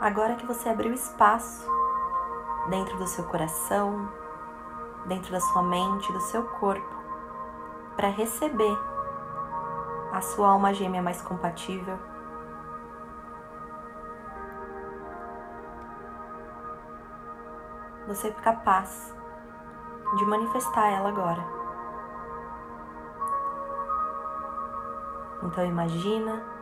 Agora 0.00 0.34
que 0.34 0.46
você 0.46 0.70
abriu 0.70 0.94
espaço 0.94 1.68
dentro 2.70 2.96
do 2.96 3.06
seu 3.06 3.22
coração, 3.24 4.10
dentro 5.04 5.30
da 5.30 5.40
sua 5.40 5.62
mente, 5.62 6.10
do 6.10 6.20
seu 6.22 6.42
corpo, 6.42 6.96
para 7.96 8.08
receber 8.08 8.78
a 10.10 10.22
sua 10.22 10.52
alma 10.52 10.72
gêmea 10.72 11.02
mais 11.02 11.20
compatível, 11.20 11.98
você 18.06 18.28
é 18.28 18.32
capaz 18.32 19.14
de 20.16 20.24
manifestar 20.24 20.88
ela 20.88 21.10
agora. 21.10 21.44
Então 25.42 25.66
imagina 25.66 26.59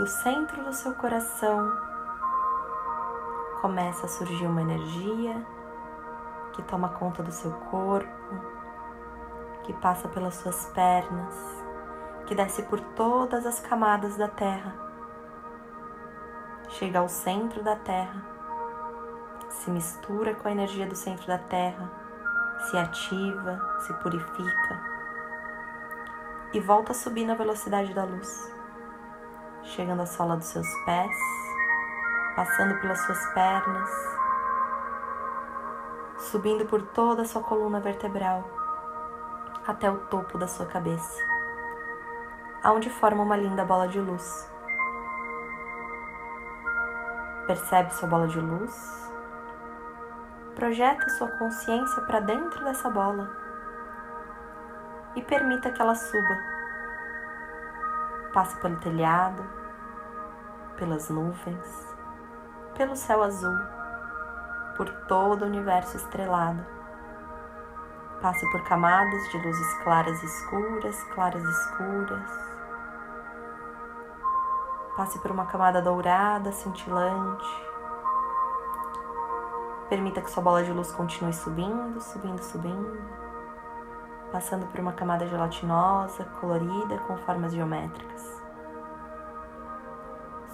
do 0.00 0.06
centro 0.06 0.64
do 0.64 0.72
seu 0.72 0.94
coração 0.94 1.70
começa 3.60 4.06
a 4.06 4.08
surgir 4.08 4.46
uma 4.46 4.62
energia 4.62 5.46
que 6.54 6.62
toma 6.62 6.88
conta 6.88 7.22
do 7.22 7.30
seu 7.30 7.50
corpo, 7.70 8.34
que 9.62 9.74
passa 9.74 10.08
pelas 10.08 10.36
suas 10.36 10.64
pernas, 10.70 11.34
que 12.24 12.34
desce 12.34 12.62
por 12.62 12.80
todas 12.80 13.44
as 13.44 13.60
camadas 13.60 14.16
da 14.16 14.26
terra, 14.26 14.74
chega 16.70 17.00
ao 17.00 17.08
centro 17.10 17.62
da 17.62 17.76
terra, 17.76 18.24
se 19.50 19.70
mistura 19.70 20.34
com 20.34 20.48
a 20.48 20.52
energia 20.52 20.86
do 20.86 20.96
centro 20.96 21.26
da 21.26 21.36
terra, 21.36 21.92
se 22.70 22.78
ativa, 22.78 23.60
se 23.80 23.92
purifica 23.98 24.80
e 26.54 26.58
volta 26.58 26.92
a 26.92 26.94
subir 26.94 27.26
na 27.26 27.34
velocidade 27.34 27.92
da 27.92 28.04
luz, 28.04 28.59
chegando 29.62 30.02
à 30.02 30.06
sola 30.06 30.36
dos 30.36 30.46
seus 30.46 30.66
pés, 30.84 31.16
passando 32.34 32.80
pelas 32.80 32.98
suas 33.00 33.26
pernas, 33.34 33.90
subindo 36.18 36.64
por 36.66 36.82
toda 36.82 37.22
a 37.22 37.24
sua 37.24 37.42
coluna 37.42 37.80
vertebral 37.80 38.44
até 39.66 39.90
o 39.90 39.98
topo 40.06 40.38
da 40.38 40.46
sua 40.46 40.66
cabeça, 40.66 41.22
aonde 42.62 42.90
forma 42.90 43.22
uma 43.22 43.36
linda 43.36 43.64
bola 43.64 43.88
de 43.88 44.00
luz. 44.00 44.50
Percebe 47.46 47.92
sua 47.94 48.08
bola 48.08 48.28
de 48.28 48.40
luz? 48.40 49.10
Projeta 50.54 51.08
sua 51.10 51.28
consciência 51.38 52.02
para 52.02 52.20
dentro 52.20 52.64
dessa 52.64 52.88
bola 52.90 53.30
e 55.16 55.22
permita 55.22 55.70
que 55.70 55.80
ela 55.80 55.94
suba. 55.94 56.49
Passe 58.32 58.56
pelo 58.60 58.76
telhado, 58.76 59.42
pelas 60.76 61.10
nuvens, 61.10 61.96
pelo 62.76 62.94
céu 62.94 63.22
azul, 63.24 63.58
por 64.76 64.88
todo 65.08 65.42
o 65.42 65.46
universo 65.46 65.96
estrelado. 65.96 66.64
Passe 68.22 68.48
por 68.52 68.62
camadas 68.64 69.28
de 69.30 69.38
luzes 69.38 69.74
claras 69.82 70.22
e 70.22 70.26
escuras, 70.26 71.02
claras 71.14 71.42
e 71.42 71.50
escuras. 71.50 72.30
Passe 74.96 75.18
por 75.18 75.30
uma 75.30 75.46
camada 75.46 75.82
dourada, 75.82 76.52
cintilante. 76.52 77.70
Permita 79.88 80.20
que 80.20 80.30
sua 80.30 80.42
bola 80.42 80.62
de 80.62 80.72
luz 80.72 80.92
continue 80.92 81.32
subindo, 81.32 82.00
subindo, 82.00 82.42
subindo, 82.42 83.02
passando 84.32 84.66
por 84.66 84.80
uma 84.80 84.92
camada 84.92 85.26
gelatinosa, 85.26 86.24
colorida, 86.40 86.98
com 87.06 87.16
formas 87.18 87.52
geométricas 87.52 88.40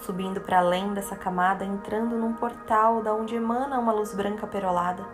subindo 0.06 0.40
para 0.40 0.60
além 0.60 0.94
dessa 0.94 1.16
camada, 1.16 1.64
entrando 1.64 2.16
num 2.16 2.32
portal 2.32 3.02
da 3.02 3.12
onde 3.12 3.34
emana 3.34 3.78
uma 3.78 3.92
luz 3.92 4.14
branca 4.14 4.46
perolada. 4.46 5.04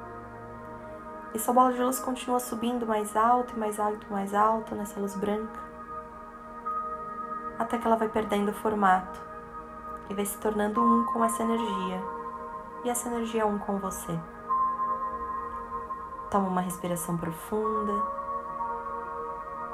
E 1.33 1.39
sua 1.39 1.55
bola 1.55 1.73
de 1.73 1.83
luz 1.83 1.99
continua 1.99 2.39
subindo 2.39 2.87
mais 2.87 3.17
alto 3.17 3.55
e 3.57 3.59
mais 3.59 3.81
alto, 3.81 4.07
mais 4.11 4.35
alto 4.35 4.75
nessa 4.75 5.01
luz 5.01 5.17
branca, 5.17 5.59
até 7.59 7.79
que 7.79 7.87
ela 7.87 7.97
vai 7.97 8.09
perdendo 8.09 8.51
o 8.51 8.55
formato 8.55 9.19
e 10.11 10.15
vai 10.15 10.27
se 10.27 10.37
tornando 10.37 10.83
um 10.83 11.07
com 11.07 11.25
essa 11.25 11.43
energia, 11.43 12.03
e 12.85 12.91
essa 12.91 13.09
energia 13.09 13.43
é 13.43 13.47
um 13.47 13.59
com 13.59 13.79
você. 13.79 14.19
Toma 16.31 16.49
uma 16.49 16.61
respiração 16.61 17.17
profunda 17.17 18.22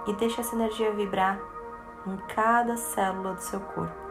e 0.08 0.12
deixa 0.14 0.40
essa 0.40 0.56
energia 0.56 0.90
vibrar 0.92 1.38
em 2.06 2.16
cada 2.34 2.76
célula 2.76 3.34
do 3.34 3.40
seu 3.40 3.60
corpo. 3.60 4.08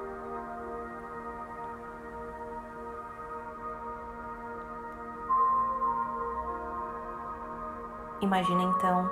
Imagina 8.22 8.64
então 8.64 9.10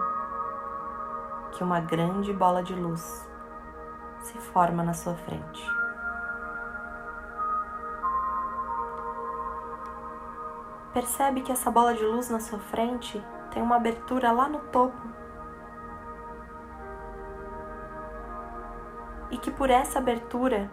que 1.53 1.63
uma 1.63 1.79
grande 1.79 2.31
bola 2.31 2.61
de 2.61 2.75
luz 2.75 3.29
se 4.19 4.37
forma 4.37 4.83
na 4.83 4.93
sua 4.93 5.15
frente. 5.15 5.65
Percebe 10.93 11.41
que 11.41 11.51
essa 11.51 11.69
bola 11.71 11.93
de 11.93 12.05
luz 12.05 12.29
na 12.29 12.39
sua 12.39 12.59
frente 12.59 13.21
tem 13.51 13.61
uma 13.61 13.75
abertura 13.75 14.31
lá 14.31 14.47
no 14.47 14.59
topo. 14.71 15.24
Que 19.45 19.51
por 19.51 19.69
essa 19.69 19.99
abertura 19.99 20.71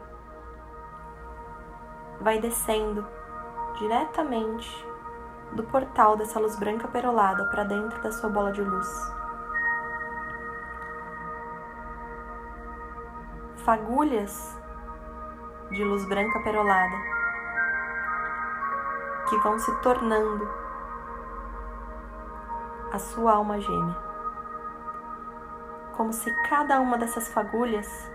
vai 2.22 2.41
descendo 2.41 3.06
diretamente 3.78 4.88
do 5.53 5.62
portal 5.65 6.16
dessa 6.16 6.41
luz 6.41 6.59
branca 6.59 6.88
perolada 6.88 7.44
para 7.50 7.65
dentro 7.65 8.03
da 8.03 8.11
sua 8.11 8.31
bola 8.31 8.50
de 8.50 8.62
luz. 8.62 8.88
Fagulhas 13.56 14.59
de 15.71 15.84
luz 15.84 16.09
branca 16.09 16.41
perolada 16.43 16.97
que 19.28 19.37
vão 19.41 19.59
se 19.59 19.71
tornando 19.82 20.50
a 22.91 22.99
sua 22.99 23.32
alma 23.32 23.61
gêmea. 23.61 23.97
Como 25.94 26.11
se 26.11 26.32
cada 26.49 26.81
uma 26.81 26.97
dessas 26.97 27.28
fagulhas 27.28 28.11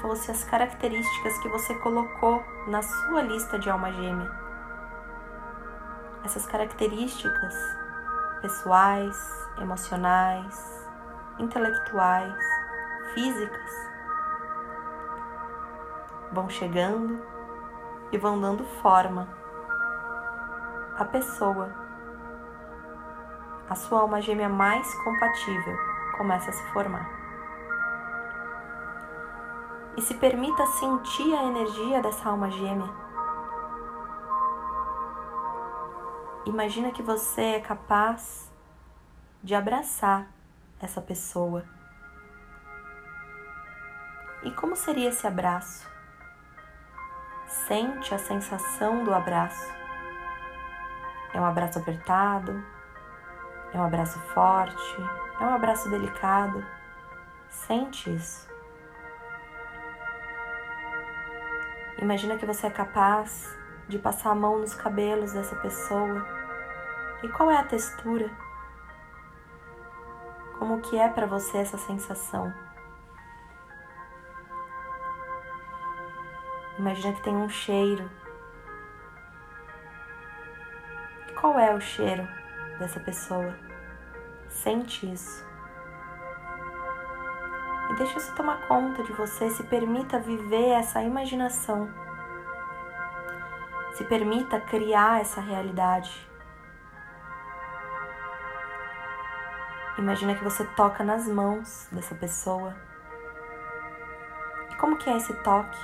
fosse 0.00 0.30
as 0.30 0.44
características 0.44 1.38
que 1.38 1.48
você 1.48 1.74
colocou 1.76 2.42
na 2.66 2.82
sua 2.82 3.22
lista 3.22 3.58
de 3.58 3.70
alma 3.70 3.92
gêmea 3.92 4.50
essas 6.24 6.46
características 6.46 7.54
pessoais, 8.42 9.48
emocionais, 9.60 10.88
intelectuais, 11.38 12.44
físicas 13.14 13.90
vão 16.32 16.48
chegando 16.48 17.20
e 18.12 18.18
vão 18.18 18.40
dando 18.40 18.64
forma 18.80 19.28
à 20.96 21.04
pessoa. 21.04 21.74
A 23.68 23.74
sua 23.74 24.00
alma 24.00 24.20
gêmea 24.20 24.48
mais 24.48 24.94
compatível 25.02 25.76
começa 26.16 26.50
a 26.50 26.52
se 26.52 26.64
formar. 26.72 27.19
E 30.00 30.02
se 30.02 30.14
permita 30.14 30.64
sentir 30.64 31.36
a 31.36 31.44
energia 31.44 32.00
dessa 32.00 32.30
alma 32.30 32.50
gêmea 32.50 32.88
Imagina 36.46 36.90
que 36.90 37.02
você 37.02 37.42
é 37.42 37.60
capaz 37.60 38.50
de 39.42 39.54
abraçar 39.54 40.26
essa 40.80 41.02
pessoa. 41.02 41.66
E 44.42 44.50
como 44.52 44.74
seria 44.74 45.10
esse 45.10 45.26
abraço? 45.26 45.86
Sente 47.46 48.14
a 48.14 48.18
sensação 48.18 49.04
do 49.04 49.12
abraço. 49.12 49.70
É 51.34 51.38
um 51.38 51.44
abraço 51.44 51.78
apertado? 51.78 52.64
É 53.74 53.78
um 53.78 53.84
abraço 53.84 54.18
forte? 54.32 54.96
É 55.38 55.44
um 55.44 55.54
abraço 55.54 55.90
delicado? 55.90 56.64
Sente 57.50 58.08
isso. 58.16 58.49
Imagina 62.00 62.38
que 62.38 62.46
você 62.46 62.66
é 62.66 62.70
capaz 62.70 63.54
de 63.86 63.98
passar 63.98 64.30
a 64.30 64.34
mão 64.34 64.58
nos 64.58 64.74
cabelos 64.74 65.32
dessa 65.34 65.54
pessoa. 65.56 66.26
E 67.22 67.28
qual 67.28 67.50
é 67.50 67.58
a 67.58 67.64
textura? 67.64 68.30
Como 70.58 70.80
que 70.80 70.96
é 70.96 71.08
para 71.10 71.26
você 71.26 71.58
essa 71.58 71.76
sensação? 71.76 72.52
Imagina 76.78 77.14
que 77.14 77.22
tem 77.22 77.36
um 77.36 77.50
cheiro. 77.50 78.10
Qual 81.38 81.58
é 81.58 81.74
o 81.74 81.80
cheiro 81.80 82.26
dessa 82.78 82.98
pessoa? 83.00 83.54
Sente 84.48 85.12
isso. 85.12 85.49
E 87.90 87.94
deixa 87.96 88.18
isso 88.18 88.34
tomar 88.36 88.68
conta 88.68 89.02
de 89.02 89.12
você, 89.12 89.50
se 89.50 89.64
permita 89.64 90.20
viver 90.20 90.70
essa 90.70 91.02
imaginação 91.02 91.92
Se 93.94 94.04
permita 94.04 94.60
criar 94.60 95.20
essa 95.20 95.40
realidade. 95.40 96.30
Imagina 99.98 100.34
que 100.36 100.44
você 100.44 100.64
toca 100.76 101.02
nas 101.02 101.28
mãos 101.28 101.88
dessa 101.90 102.14
pessoa. 102.14 102.74
E 104.70 104.74
como 104.76 104.96
que 104.96 105.10
é 105.10 105.16
esse 105.16 105.34
toque? 105.42 105.78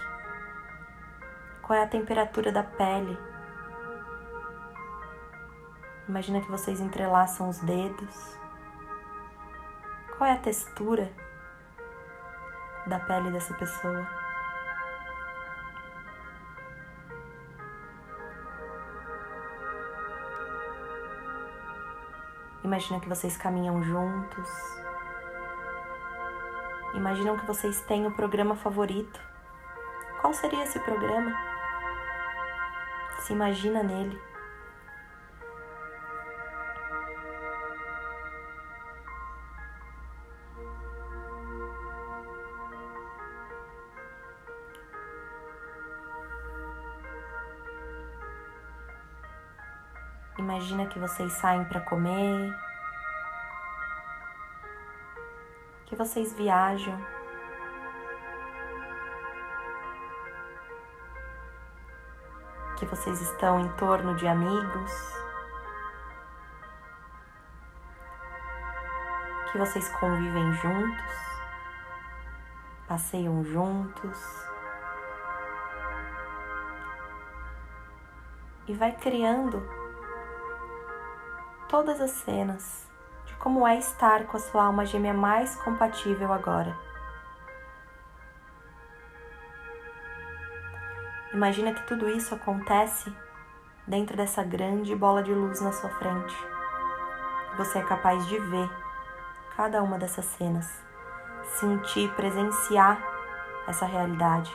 Qual 1.60 1.76
é 1.76 1.82
a 1.82 1.88
temperatura 1.88 2.52
da 2.52 2.62
pele? 2.62 3.18
Imagina 6.08 6.40
que 6.40 6.50
vocês 6.50 6.80
entrelaçam 6.80 7.48
os 7.48 7.58
dedos. 7.58 8.38
Qual 10.16 10.30
é 10.30 10.34
a 10.34 10.38
textura 10.38 11.12
da 12.86 12.98
pele 13.00 13.30
dessa 13.30 13.52
pessoa? 13.54 14.06
Imagina 22.62 22.98
que 23.00 23.08
vocês 23.08 23.36
caminham 23.36 23.82
juntos. 23.82 24.50
Imaginam 26.94 27.38
que 27.38 27.46
vocês 27.46 27.80
têm 27.82 28.06
o 28.06 28.10
programa 28.10 28.56
favorito. 28.56 29.20
Qual 30.20 30.32
seria 30.32 30.64
esse 30.64 30.80
programa? 30.80 31.32
Se 33.20 33.32
imagina 33.32 33.82
nele. 33.82 34.20
Imagina 50.46 50.86
que 50.86 50.96
vocês 51.00 51.32
saem 51.32 51.64
para 51.64 51.80
comer, 51.80 52.56
que 55.86 55.96
vocês 55.96 56.32
viajam. 56.34 56.96
Que 62.76 62.86
vocês 62.86 63.20
estão 63.22 63.58
em 63.58 63.68
torno 63.72 64.14
de 64.14 64.28
amigos. 64.28 64.92
Que 69.50 69.58
vocês 69.58 69.88
convivem 69.98 70.52
juntos, 70.52 71.14
passeiam 72.86 73.42
juntos. 73.42 74.46
E 78.68 78.74
vai 78.74 78.92
criando 78.92 79.85
todas 81.76 82.00
as 82.00 82.10
cenas 82.10 82.88
de 83.26 83.34
como 83.34 83.68
é 83.68 83.76
estar 83.76 84.24
com 84.24 84.38
a 84.38 84.40
sua 84.40 84.64
alma 84.64 84.86
gêmea 84.86 85.12
mais 85.12 85.56
compatível 85.56 86.32
agora. 86.32 86.74
Imagina 91.34 91.74
que 91.74 91.86
tudo 91.86 92.08
isso 92.08 92.34
acontece 92.34 93.14
dentro 93.86 94.16
dessa 94.16 94.42
grande 94.42 94.96
bola 94.96 95.22
de 95.22 95.34
luz 95.34 95.60
na 95.60 95.70
sua 95.70 95.90
frente. 95.90 96.34
Você 97.58 97.78
é 97.78 97.82
capaz 97.82 98.26
de 98.26 98.38
ver 98.38 98.70
cada 99.54 99.82
uma 99.82 99.98
dessas 99.98 100.24
cenas, 100.24 100.82
sentir, 101.58 102.10
presenciar 102.14 102.98
essa 103.68 103.84
realidade. 103.84 104.50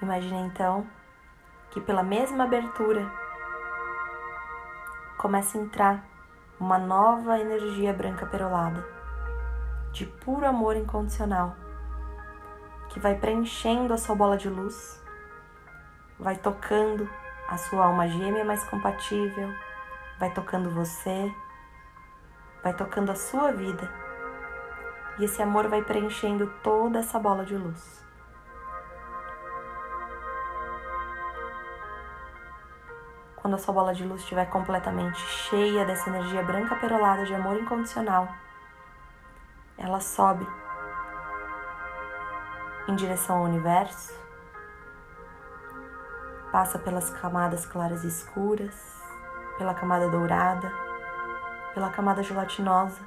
Imagina 0.00 0.46
então 0.46 0.86
que 1.70 1.80
pela 1.80 2.02
mesma 2.02 2.44
abertura 2.44 3.10
começa 5.16 5.58
a 5.58 5.60
entrar 5.60 6.04
uma 6.58 6.78
nova 6.78 7.38
energia 7.38 7.92
branca 7.92 8.26
perolada, 8.26 8.84
de 9.92 10.06
puro 10.06 10.46
amor 10.46 10.76
incondicional, 10.76 11.56
que 12.88 12.98
vai 12.98 13.16
preenchendo 13.16 13.92
a 13.92 13.98
sua 13.98 14.14
bola 14.14 14.36
de 14.36 14.48
luz, 14.48 15.02
vai 16.18 16.36
tocando 16.36 17.08
a 17.48 17.56
sua 17.56 17.86
alma 17.86 18.08
gêmea 18.08 18.44
mais 18.44 18.64
compatível, 18.64 19.52
vai 20.18 20.30
tocando 20.32 20.70
você, 20.70 21.32
vai 22.62 22.74
tocando 22.74 23.10
a 23.10 23.14
sua 23.14 23.52
vida. 23.52 23.90
E 25.18 25.24
esse 25.24 25.42
amor 25.42 25.68
vai 25.68 25.82
preenchendo 25.82 26.52
toda 26.62 26.98
essa 26.98 27.18
bola 27.18 27.44
de 27.44 27.56
luz. 27.56 28.07
A 33.58 33.60
sua 33.60 33.74
bola 33.74 33.92
de 33.92 34.04
luz 34.04 34.20
estiver 34.20 34.46
completamente 34.46 35.18
cheia 35.18 35.84
dessa 35.84 36.08
energia 36.08 36.42
branca 36.44 36.76
perolada 36.76 37.24
de 37.24 37.34
amor 37.34 37.60
incondicional, 37.60 38.28
ela 39.76 39.98
sobe 39.98 40.46
em 42.88 42.94
direção 42.94 43.38
ao 43.38 43.44
universo, 43.44 44.14
passa 46.52 46.78
pelas 46.78 47.10
camadas 47.10 47.66
claras 47.66 48.04
e 48.04 48.06
escuras, 48.06 48.74
pela 49.58 49.74
camada 49.74 50.08
dourada, 50.08 50.72
pela 51.74 51.90
camada 51.90 52.22
gelatinosa, 52.22 53.00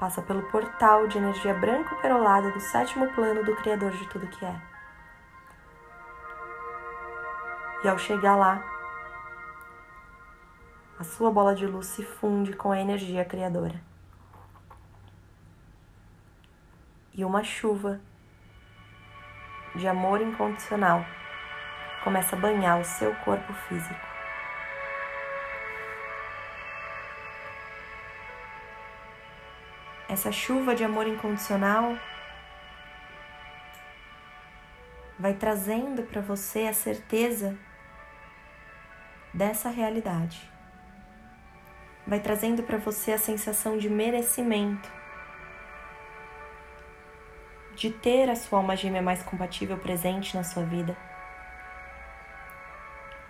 passa 0.00 0.22
pelo 0.22 0.42
portal 0.50 1.06
de 1.06 1.18
energia 1.18 1.52
branco 1.52 1.94
perolada 2.00 2.50
do 2.50 2.60
sétimo 2.60 3.12
plano 3.12 3.44
do 3.44 3.54
Criador 3.56 3.90
de 3.90 4.08
tudo 4.08 4.26
que 4.28 4.44
é. 4.44 4.60
E 7.84 7.88
ao 7.88 7.98
chegar 7.98 8.34
lá, 8.34 8.73
a 10.98 11.02
sua 11.02 11.30
bola 11.30 11.54
de 11.54 11.66
luz 11.66 11.86
se 11.86 12.04
funde 12.04 12.52
com 12.52 12.70
a 12.70 12.80
energia 12.80 13.24
criadora. 13.24 13.80
E 17.12 17.24
uma 17.24 17.42
chuva 17.42 18.00
de 19.74 19.88
amor 19.88 20.20
incondicional 20.20 21.04
começa 22.04 22.36
a 22.36 22.38
banhar 22.38 22.80
o 22.80 22.84
seu 22.84 23.14
corpo 23.16 23.52
físico. 23.52 24.14
Essa 30.08 30.30
chuva 30.30 30.76
de 30.76 30.84
amor 30.84 31.08
incondicional 31.08 31.96
vai 35.18 35.34
trazendo 35.34 36.04
para 36.04 36.20
você 36.20 36.68
a 36.68 36.72
certeza 36.72 37.58
dessa 39.32 39.70
realidade 39.70 40.53
vai 42.06 42.20
trazendo 42.20 42.62
para 42.62 42.78
você 42.78 43.12
a 43.12 43.18
sensação 43.18 43.78
de 43.78 43.88
merecimento, 43.88 44.90
de 47.74 47.90
ter 47.90 48.28
a 48.28 48.36
sua 48.36 48.58
alma 48.58 48.76
gêmea 48.76 49.02
mais 49.02 49.22
compatível 49.22 49.78
presente 49.78 50.36
na 50.36 50.44
sua 50.44 50.64
vida, 50.64 50.96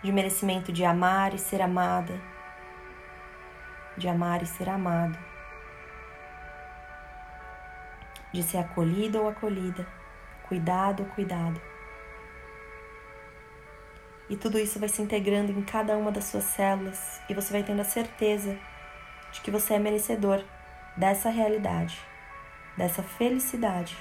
de 0.02 0.12
merecimento 0.12 0.73
de 0.73 0.85
amar 0.85 1.35
e 1.35 1.38
ser 1.38 1.62
amada, 1.62 2.21
de 3.97 4.09
amar 4.09 4.43
e 4.43 4.47
ser 4.47 4.69
amado, 4.69 5.19
de 8.33 8.43
ser 8.43 8.59
acolhido 8.59 9.23
ou 9.23 9.28
acolhida, 9.28 9.87
cuidado 10.49 11.04
ou 11.04 11.09
cuidado. 11.11 11.74
E 14.28 14.37
tudo 14.37 14.59
isso 14.59 14.78
vai 14.78 14.88
se 14.88 15.02
integrando 15.02 15.52
em 15.52 15.62
cada 15.62 15.97
uma 15.97 16.11
das 16.11 16.25
suas 16.25 16.45
células 16.45 17.21
e 17.28 17.35
você 17.35 17.52
vai 17.52 17.62
tendo 17.62 17.81
a 17.81 17.85
certeza 17.85 18.59
de 19.33 19.40
que 19.40 19.50
você 19.50 19.75
é 19.75 19.78
merecedor 19.78 20.43
dessa 20.97 21.28
realidade, 21.28 22.00
dessa 22.76 23.02
felicidade. 23.02 23.97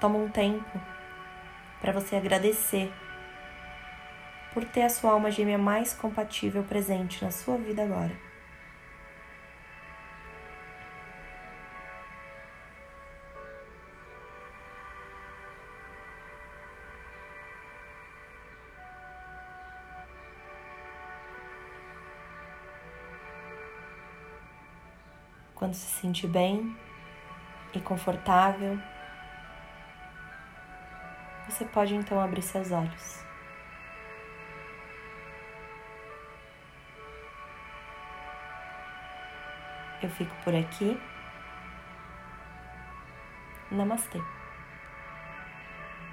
Toma 0.00 0.18
um 0.18 0.28
tempo 0.28 0.80
para 1.80 1.92
você 1.92 2.16
agradecer 2.16 2.92
por 4.52 4.64
ter 4.64 4.82
a 4.82 4.90
sua 4.90 5.12
alma 5.12 5.30
gêmea 5.30 5.58
mais 5.58 5.94
compatível 5.94 6.62
presente 6.64 7.24
na 7.24 7.30
sua 7.30 7.56
vida 7.56 7.82
agora. 7.82 8.33
Se 25.74 26.00
sentir 26.00 26.28
bem 26.28 26.76
e 27.74 27.80
confortável, 27.80 28.78
você 31.48 31.64
pode 31.64 31.96
então 31.96 32.20
abrir 32.20 32.42
seus 32.42 32.70
olhos. 32.70 33.24
Eu 40.00 40.08
fico 40.10 40.32
por 40.44 40.54
aqui 40.54 40.96
Namastê. 43.72 44.20